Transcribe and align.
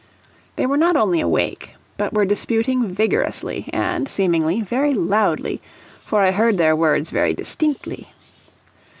They 0.55 0.65
were 0.65 0.77
not 0.77 0.95
only 0.95 1.21
awake, 1.21 1.75
but 1.95 2.11
were 2.11 2.25
disputing 2.25 2.87
vigorously, 2.87 3.69
and, 3.71 4.09
seemingly, 4.09 4.59
very 4.59 4.95
loudly, 4.95 5.61
for 6.01 6.21
I 6.21 6.31
heard 6.31 6.57
their 6.57 6.75
words 6.75 7.11
very 7.11 7.35
distinctly. 7.35 8.07